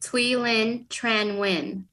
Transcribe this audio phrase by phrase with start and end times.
[0.00, 1.84] Thuy Linh Tran Nguyen.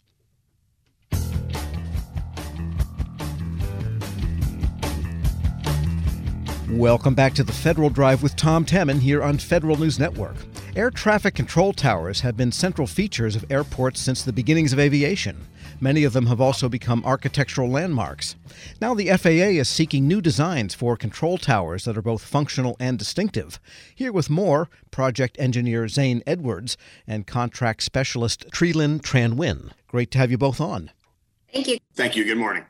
[6.69, 10.35] Welcome back to the Federal Drive with Tom Temin here on Federal News Network.
[10.75, 15.45] Air traffic control towers have been central features of airports since the beginnings of aviation.
[15.79, 18.35] Many of them have also become architectural landmarks.
[18.81, 22.97] Now, the FAA is seeking new designs for control towers that are both functional and
[22.97, 23.59] distinctive.
[23.93, 29.71] Here with more, project engineer Zane Edwards and contract specialist Thuy Linh Tran Nguyen.
[29.87, 30.89] Great to have you both on.
[31.53, 31.77] Thank you.
[31.93, 32.25] Thank you.
[32.25, 32.65] Good morning.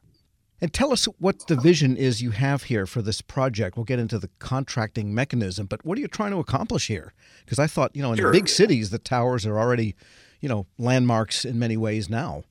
[0.59, 3.77] And tell us what the vision is you have here for this project.
[3.77, 7.13] We'll get into the contracting mechanism, but what are you trying to accomplish here?
[7.45, 8.31] Because I thought, you know, in sure.
[8.31, 9.95] big cities, the towers are already,
[10.41, 12.43] you know, landmarks in many ways now.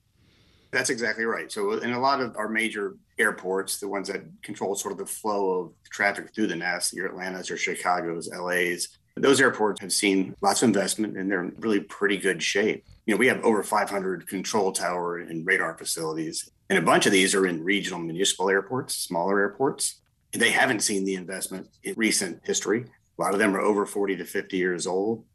[0.77, 1.51] That's exactly right.
[1.51, 5.07] So, in a lot of our major airports, the ones that control sort of the
[5.07, 10.35] flow of traffic through the nest, your Atlanta's, your Chicago's, LA's, those airports have seen
[10.39, 12.85] lots of investment and they're in really pretty good shape.
[13.07, 17.11] You know, we have over 500 control tower and radar facilities, and a bunch of
[17.11, 20.01] these are in regional municipal airports, smaller airports.
[20.31, 22.85] They haven't seen the investment in recent history.
[23.17, 25.25] A lot of them are over 40 to 50 years old.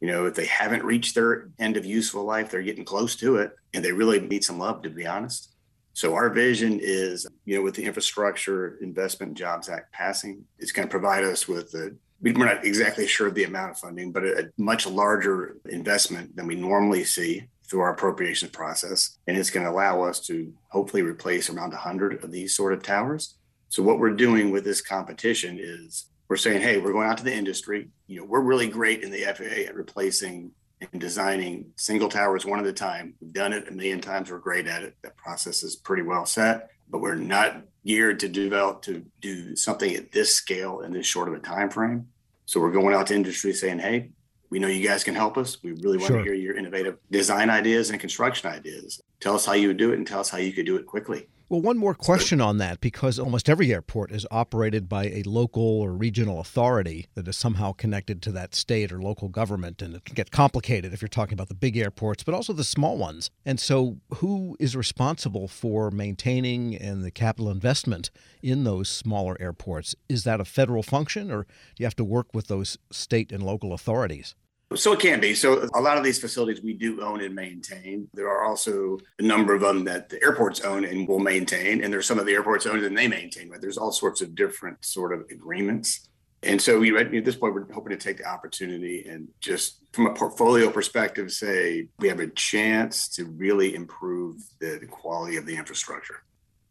[0.00, 3.36] You know, if they haven't reached their end of useful life, they're getting close to
[3.36, 5.54] it and they really need some love, to be honest.
[5.92, 10.86] So our vision is, you know, with the Infrastructure Investment Jobs Act passing, it's going
[10.86, 14.24] to provide us with a we're not exactly sure of the amount of funding, but
[14.24, 19.18] a much larger investment than we normally see through our appropriations process.
[19.26, 22.82] And it's going to allow us to hopefully replace around 100 of these sort of
[22.82, 23.36] towers.
[23.68, 27.24] So, what we're doing with this competition is we're saying, hey, we're going out to
[27.24, 27.88] the industry.
[28.06, 32.60] You know, we're really great in the FAA at replacing and designing single towers one
[32.60, 33.14] at a time.
[33.20, 34.30] We've done it a million times.
[34.30, 34.94] We're great at it.
[35.02, 39.94] That process is pretty well set, but we're not geared to develop to do something
[39.94, 42.08] at this scale in this short of a time frame.
[42.46, 44.10] So we're going out to industry saying, hey,
[44.50, 45.62] we know you guys can help us.
[45.62, 46.18] We really want sure.
[46.18, 49.00] to hear your innovative design ideas and construction ideas.
[49.20, 50.86] Tell us how you would do it and tell us how you could do it
[50.86, 51.28] quickly.
[51.50, 55.80] Well, one more question on that because almost every airport is operated by a local
[55.80, 59.80] or regional authority that is somehow connected to that state or local government.
[59.80, 62.64] And it can get complicated if you're talking about the big airports, but also the
[62.64, 63.30] small ones.
[63.46, 68.10] And so, who is responsible for maintaining and the capital investment
[68.42, 69.94] in those smaller airports?
[70.06, 71.48] Is that a federal function or do
[71.78, 74.34] you have to work with those state and local authorities?
[74.74, 75.34] So it can be.
[75.34, 78.06] So a lot of these facilities we do own and maintain.
[78.12, 81.90] There are also a number of them that the airports own and will maintain, and
[81.90, 83.48] there's some of the airports own and they maintain.
[83.48, 86.10] But there's all sorts of different sort of agreements.
[86.42, 90.06] And so we at this point we're hoping to take the opportunity and just from
[90.06, 95.56] a portfolio perspective say we have a chance to really improve the quality of the
[95.56, 96.22] infrastructure.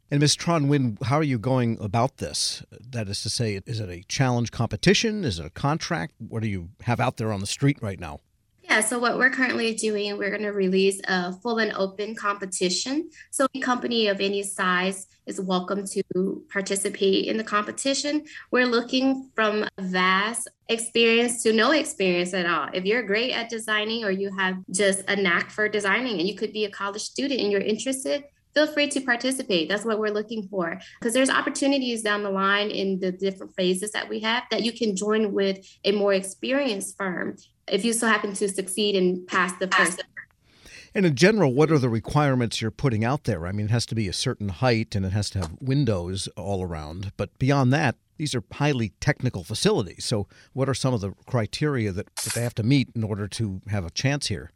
[0.10, 0.38] And Ms.
[0.38, 2.64] Tran Nguyen, how are you going about this?
[2.72, 5.26] That is to say, is it a challenge competition?
[5.26, 6.14] Is it a contract?
[6.18, 8.22] What do you have out there on the street right now?
[8.64, 13.10] Yeah, so what we're currently doing, we're going to release a full and open competition.
[13.32, 18.24] So a company of any size is welcome to participate in the competition.
[18.50, 22.70] We're looking from vast experience to no experience at all.
[22.74, 26.36] If you're great at designing or you have just a knack for designing and you
[26.36, 28.24] could be a college student and you're interested,
[28.58, 29.70] feel free to participate.
[29.70, 30.80] That's what we're looking for.
[31.00, 34.72] Because there's opportunities down the line in the different phases that we have that you
[34.72, 37.36] can join with a more experienced firm
[37.68, 40.04] if you so happen to succeed and pass the first.
[40.96, 43.46] And in general, what are the requirements you're putting out there?
[43.46, 46.28] I mean, it has to be a certain height and it has to have windows
[46.36, 47.12] all around.
[47.16, 50.06] But beyond that, these are highly technical facilities.
[50.06, 53.28] So, what are some of the criteria that, that they have to meet in order
[53.28, 54.52] to have a chance here?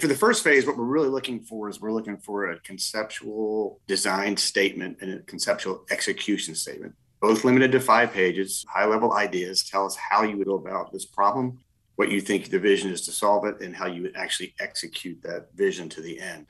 [0.00, 3.80] For the first phase, what we're really looking for is we're looking for a conceptual
[3.86, 9.64] design statement and a conceptual execution statement, both limited to five pages, high level ideas.
[9.64, 11.60] Tell us how you would go about this problem,
[11.94, 15.22] what you think the vision is to solve it, and how you would actually execute
[15.22, 16.46] that vision to the end.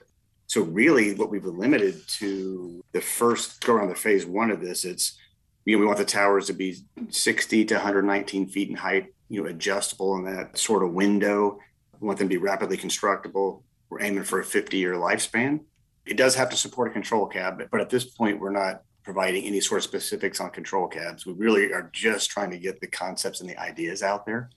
[0.46, 4.84] So, really, what we've limited to the first go around the phase one of this,
[4.84, 5.18] it's
[5.64, 6.76] you know, we want the towers to be
[7.10, 11.58] 60 to 119 feet in height, you know, adjustable in that sort of window
[12.00, 13.62] we want them to be rapidly constructible.
[13.88, 15.60] We're aiming for a 50 year lifespan.
[16.04, 19.44] It does have to support a control cab, but at this point, we're not providing
[19.44, 21.26] any sort of specifics on control cabs.
[21.26, 24.50] We really are just trying to get the concepts and the ideas out there.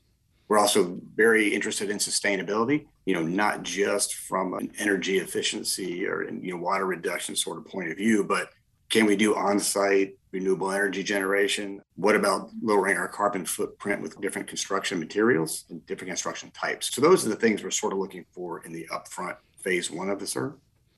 [0.47, 6.23] We're also very interested in sustainability, you know, not just from an energy efficiency or
[6.23, 8.49] you know water reduction sort of point of view, but
[8.89, 11.81] can we do on-site renewable energy generation?
[11.95, 16.93] What about lowering our carbon footprint with different construction materials and different construction types?
[16.93, 20.09] So those are the things we're sort of looking for in the upfront phase one
[20.09, 20.55] of the CERT.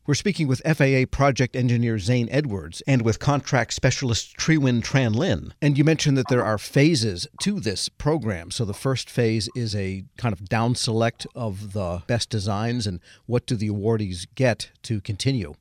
[0.07, 5.53] We're speaking with FAA project engineer Zane Edwards and with contract specialist Triwin Tran Lin.
[5.61, 8.49] And you mentioned that there are phases to this program.
[8.49, 12.99] So the first phase is a kind of down select of the best designs, and
[13.27, 15.53] what do the awardees get to continue?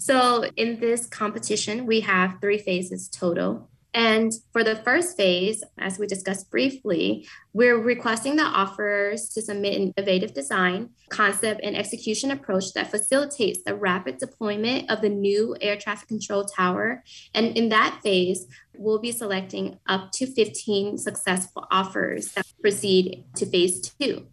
[0.00, 3.68] So in this competition, we have three phases total.
[3.92, 9.78] And for the first phase, as we discussed briefly, we're requesting the offerers to submit
[9.78, 15.54] an innovative design, concept, and execution approach that facilitates the rapid deployment of the new
[15.60, 17.04] air traffic control tower.
[17.34, 18.46] And in that phase,
[18.78, 24.26] we'll be selecting up to 15 successful offers that proceed to phase two.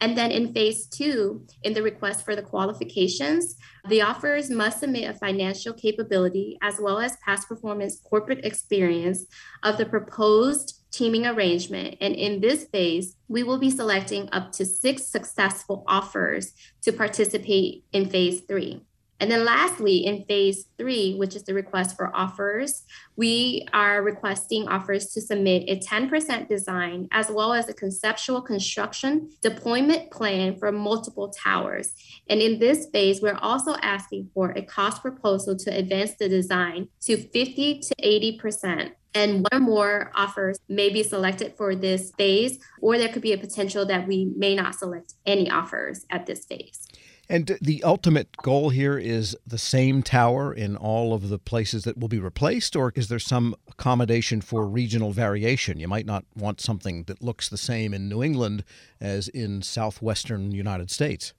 [0.00, 3.56] And then in phase two, in the request for the qualifications,
[3.88, 9.24] the offers must submit a financial capability as well as past performance corporate experience
[9.62, 11.96] of the proposed teaming arrangement.
[12.00, 16.52] And in this phase, we will be selecting up to six successful offers
[16.82, 18.82] to participate in phase three.
[19.18, 22.84] And then lastly, in phase three, which is the request for offers,
[23.16, 29.30] we are requesting offers to submit a 10% design as well as a conceptual construction
[29.40, 31.92] deployment plan for multiple towers.
[32.28, 36.88] And in this phase, we're also asking for a cost proposal to advance the design
[37.02, 38.92] to 50 to 80%.
[39.14, 43.32] And one or more offers may be selected for this phase, or there could be
[43.32, 46.86] a potential that we may not select any offers at this phase.
[47.28, 51.98] And the ultimate goal here is the same tower in all of the places that
[51.98, 55.80] will be replaced, or is there some accommodation for regional variation?
[55.80, 58.64] You might not want something that looks the same in New England
[59.00, 61.32] as in southwestern United States.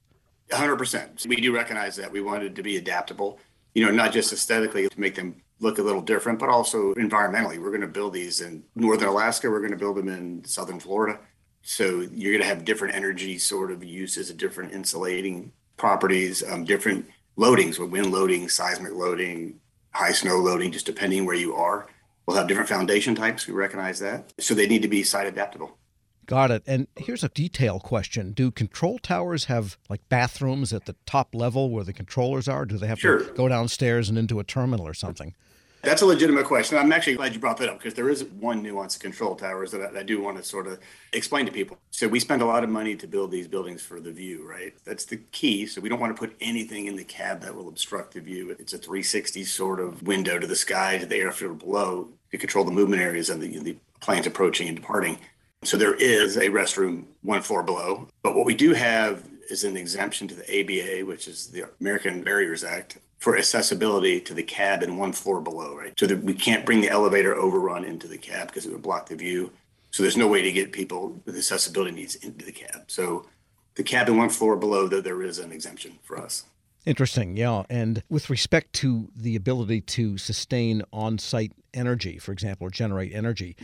[0.50, 1.26] 100%.
[1.26, 2.12] We do recognize that.
[2.12, 3.38] We wanted to be adaptable,
[3.74, 7.58] you know, not just aesthetically to make them look a little different, but also environmentally.
[7.58, 10.80] We're going to build these in northern Alaska, we're going to build them in southern
[10.80, 11.18] Florida.
[11.62, 16.64] So you're going to have different energy sort of uses, a different insulating properties, um,
[16.64, 17.06] different
[17.38, 19.60] loadings with wind loading, seismic loading,
[19.92, 21.86] high snow loading, just depending where you are.
[22.26, 23.46] We'll have different foundation types.
[23.46, 24.34] We recognize that.
[24.38, 25.78] So they need to be site adaptable.
[26.26, 26.62] Got it.
[26.66, 28.32] And here's a detail question.
[28.32, 32.66] Do control towers have like bathrooms at the top level where the controllers are?
[32.66, 33.20] Do they have sure.
[33.20, 35.34] to go downstairs and into a terminal or something?
[35.82, 36.76] That's a legitimate question.
[36.76, 39.70] I'm actually glad you brought that up because there is one nuance of control towers
[39.70, 40.80] that I, I, do want to sort of
[41.12, 41.78] explain to people.
[41.90, 44.74] So we spend a lot of money to build these buildings for the view, right?
[44.84, 45.66] That's the key.
[45.66, 48.56] So we don't want to put anything in the cab that will obstruct the view.
[48.58, 52.64] It's a 360 sort of window to the sky, to the airfield below to control
[52.64, 55.18] the movement areas and the, the planes approaching and departing.
[55.64, 58.08] So there is a restroom one floor below.
[58.22, 62.22] But what we do have is an exemption to the ABA, which is the American
[62.22, 65.92] Barriers Act, for accessibility to the cab and one floor below, right?
[65.98, 69.08] So that we can't bring the elevator overrun into the cab because it would block
[69.08, 69.52] the view.
[69.90, 72.84] So there's no way to get people with accessibility needs into the cab.
[72.86, 73.26] So
[73.74, 76.44] the cab and one floor below, though, there is an exemption for us.
[76.84, 77.64] Interesting, yeah.
[77.68, 83.12] And with respect to the ability to sustain on site energy, for example, or generate
[83.14, 83.56] energy,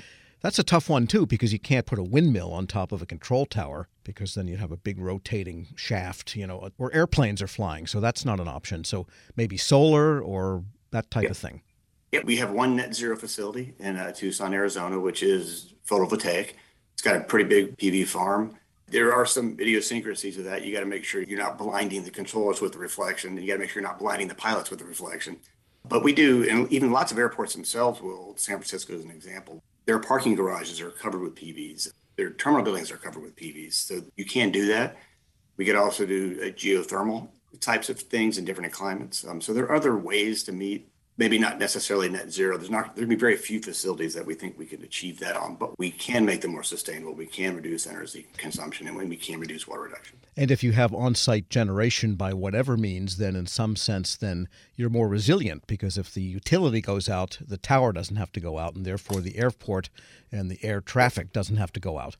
[0.44, 3.06] that's a tough one too because you can't put a windmill on top of a
[3.06, 7.46] control tower because then you'd have a big rotating shaft, you know, where airplanes are
[7.46, 7.86] flying.
[7.86, 8.84] So that's not an option.
[8.84, 9.06] So
[9.36, 11.30] maybe solar or that type yeah.
[11.30, 11.62] of thing.
[12.12, 16.50] Yeah, we have one net zero facility in uh, Tucson, Arizona, which is photovoltaic.
[16.92, 18.54] It's got a pretty big PV farm.
[18.88, 20.62] There are some idiosyncrasies of that.
[20.62, 23.38] You got to make sure you're not blinding the controllers with the reflection.
[23.38, 25.38] You got to make sure you're not blinding the pilots with the reflection.
[25.88, 28.34] But we do, and even lots of airports themselves will.
[28.36, 29.62] San Francisco is an example.
[29.86, 31.92] Their parking garages are covered with PVs.
[32.16, 33.74] Their terminal buildings are covered with PVs.
[33.74, 34.96] So you can do that.
[35.56, 37.28] We could also do geothermal
[37.60, 39.26] types of things in different climates.
[39.26, 42.56] Um, so there are other ways to meet maybe not necessarily net zero.
[42.56, 45.56] There's not there'd be very few facilities that we think we could achieve that on,
[45.56, 47.14] but we can make them more sustainable.
[47.14, 50.18] We can reduce energy consumption and we can reduce water reduction.
[50.36, 54.90] And if you have on-site generation by whatever means, then in some sense, then you're
[54.90, 58.74] more resilient because if the utility goes out, the tower doesn't have to go out,
[58.74, 59.90] and therefore the airport
[60.32, 62.16] and the air traffic doesn't have to go out.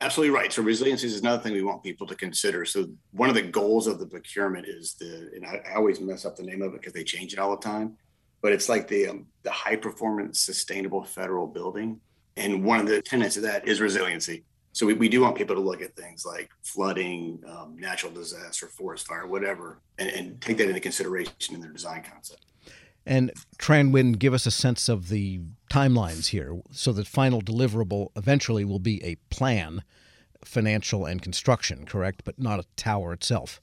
[0.00, 0.52] Absolutely right.
[0.52, 2.66] So resiliency is another thing we want people to consider.
[2.66, 6.26] So one of the goals of the procurement is the, and I, I always mess
[6.26, 7.96] up the name of it because they change it all the time
[8.42, 12.00] but it's like the um, the high performance sustainable federal building.
[12.36, 14.44] And one of the tenets of that is resiliency.
[14.72, 18.66] So we, we do want people to look at things like flooding um, natural disaster
[18.66, 22.44] forest fire whatever and, and take that into consideration in their design concept.
[23.06, 25.40] And Tran Lin give us a sense of the
[25.70, 29.82] timelines here so that final deliverable eventually will be a plan
[30.44, 32.22] financial and construction correct?
[32.24, 33.60] But not a tower itself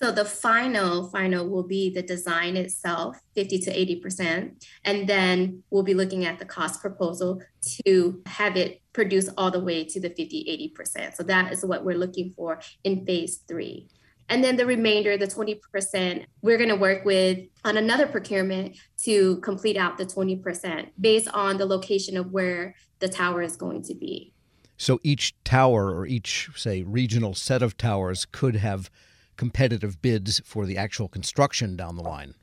[0.00, 4.66] so the final final will be the design itself, 50 to 80%.
[4.84, 7.40] And then we'll be looking at the cost proposal
[7.84, 11.16] to have it produce all the way to the 50, 80%.
[11.16, 13.88] So that is what we're looking for in phase three.
[14.28, 19.36] And then the remainder, the 20%, we're going to work with on another procurement to
[19.38, 23.94] complete out the 20% based on the location of where the tower is going to
[23.94, 24.34] be.
[24.76, 28.90] So each tower or each, say, regional set of towers could have
[29.36, 32.34] competitive bids for the actual construction down the line.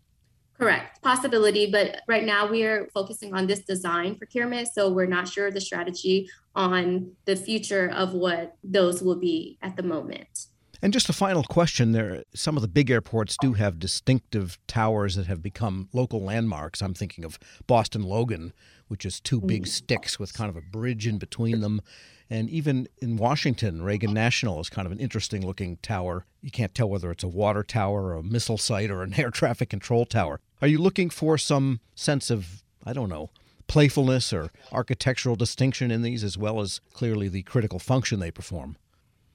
[0.58, 1.02] Correct.
[1.02, 4.70] Possibility, but right now we are focusing on this design procurement.
[4.74, 9.76] So we're not sure the strategy on the future of what those will be at
[9.76, 10.48] the moment.
[10.82, 15.16] And just a final question there some of the big airports do have distinctive towers
[15.16, 16.82] that have become local landmarks.
[16.82, 18.54] I'm thinking of Boston Logan,
[18.90, 19.68] which is two big mm.
[19.70, 21.82] sticks with kind of a bridge in between them.
[22.30, 26.26] And even in Washington, Reagan National is kind of an interesting looking tower.
[26.42, 29.32] You can't tell whether it's a water tower or a missile site or an air
[29.32, 30.40] traffic control tower.
[30.62, 33.30] Are you looking for some sense of, I don't know,
[33.68, 38.78] playfulness or architectural distinction in these, as well as clearly the critical function they perform?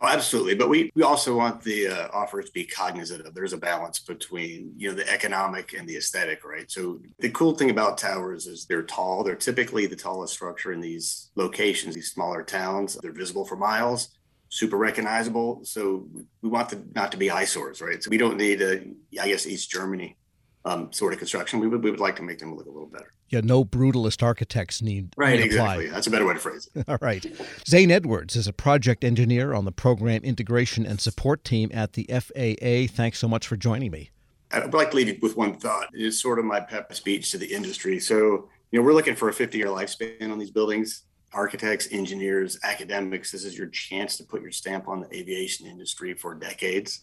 [0.00, 3.52] Oh, absolutely, but we, we also want the uh, offers to be cognizant of there's
[3.52, 6.70] a balance between you know the economic and the aesthetic, right?
[6.70, 9.24] So the cool thing about towers is they're tall.
[9.24, 12.96] They're typically the tallest structure in these locations, these smaller towns.
[13.02, 14.10] They're visible for miles,
[14.50, 15.64] super recognizable.
[15.64, 16.06] So
[16.42, 18.00] we want them not to be eyesores, right?
[18.00, 18.84] So we don't need a,
[19.20, 20.16] I guess East Germany
[20.64, 21.60] um, sort of construction.
[21.60, 24.22] We would we would like to make them look a little better yeah, no brutalist
[24.22, 25.38] architects need right.
[25.38, 25.94] Exactly, apply.
[25.94, 26.84] that's a better way to phrase it.
[26.88, 27.24] All right,
[27.66, 32.04] Zane Edwards is a project engineer on the program integration and support team at the
[32.08, 32.92] FAA.
[32.94, 34.10] Thanks so much for joining me.
[34.50, 35.88] I'd like to leave you with one thought.
[35.94, 38.00] It is sort of my pep speech to the industry.
[38.00, 41.02] So, you know, we're looking for a 50 year lifespan on these buildings.
[41.34, 46.14] Architects, engineers, academics, this is your chance to put your stamp on the aviation industry
[46.14, 47.02] for decades.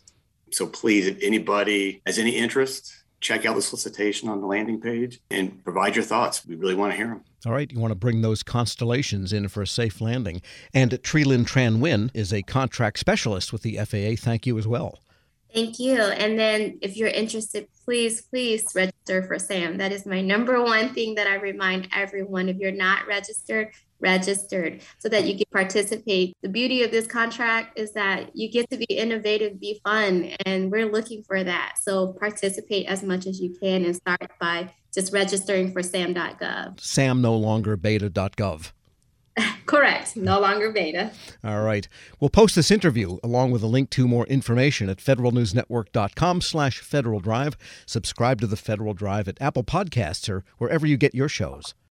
[0.52, 5.20] So, please, if anybody has any interest, check out the solicitation on the landing page
[5.32, 6.46] and provide your thoughts.
[6.46, 7.24] We really want to hear them.
[7.46, 10.42] All right, you want to bring those constellations in for a safe landing.
[10.74, 14.16] And Thuy Linh Tran Nguyen is a contract specialist with the FAA.
[14.22, 15.00] Thank you as well.
[15.54, 15.96] Thank you.
[15.96, 19.78] And then if you're interested, please, please register for SAM.
[19.78, 22.50] That is my number one thing that I remind everyone.
[22.50, 26.36] If you're not registered, registered so that you can participate.
[26.42, 30.72] The beauty of this contract is that you get to be innovative, be fun, and
[30.72, 31.76] we're looking for that.
[31.82, 36.80] So participate as much as you can and start by just registering for sam.gov.
[36.80, 38.72] Sam no longer beta.gov.
[39.66, 40.16] Correct.
[40.16, 41.12] No longer beta.
[41.44, 41.88] All right.
[42.20, 47.20] We'll post this interview along with a link to more information at federalnewsnetwork.com slash Federal
[47.20, 47.58] Drive.
[47.86, 51.74] Subscribe to the Federal Drive at Apple Podcasts or wherever you get your shows.